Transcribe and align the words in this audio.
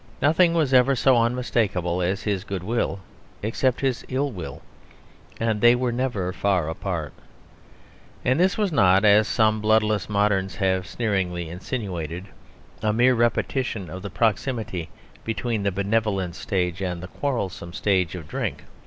Nothing 0.19 0.55
was 0.55 0.73
ever 0.73 0.95
so 0.95 1.15
unmistakable 1.15 2.01
as 2.01 2.23
his 2.23 2.43
good 2.43 2.63
will, 2.63 3.01
except 3.43 3.81
his 3.81 4.03
ill 4.09 4.31
will; 4.31 4.63
and 5.39 5.61
they 5.61 5.75
were 5.75 5.91
never 5.91 6.33
far 6.33 6.67
apart. 6.67 7.13
And 8.25 8.39
this 8.39 8.57
was 8.57 8.71
not, 8.71 9.05
as 9.05 9.27
some 9.27 9.61
bloodless 9.61 10.09
moderns 10.09 10.55
have 10.55 10.87
sneeringly 10.87 11.49
insinuated, 11.49 12.25
a 12.81 12.91
mere 12.91 13.13
repetition 13.13 13.91
of 13.91 14.01
the 14.01 14.09
proximity 14.09 14.89
between 15.23 15.61
the 15.61 15.71
benevolent 15.71 16.33
stage 16.33 16.81
and 16.81 17.03
the 17.03 17.07
quarrelsome 17.07 17.71
stage 17.71 18.15
of 18.15 18.27
drink. 18.27 18.63